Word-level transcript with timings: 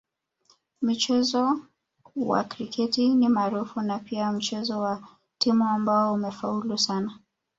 Mchezo 0.81 1.59
wa 2.15 2.43
kriketi 2.43 3.09
ni 3.15 3.29
maarufu 3.29 3.81
na 3.81 3.99
pia 3.99 4.31
ni 4.31 4.37
mchezo 4.37 4.79
wa 4.79 5.01
timu 5.37 5.63
ambao 5.63 6.13
umefaulu 6.13 6.77
sana 6.77 7.19